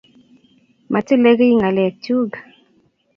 [0.91, 2.29] Matile kiy ngalek chug